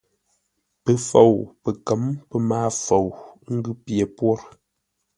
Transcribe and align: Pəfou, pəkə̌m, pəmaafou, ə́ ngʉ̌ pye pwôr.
Pəfou, 0.83 1.35
pəkə̌m, 1.61 2.03
pəmaafou, 2.29 3.07
ə́ 3.47 3.53
ngʉ̌ 3.57 3.73
pye 3.83 4.05
pwôr. 4.15 4.39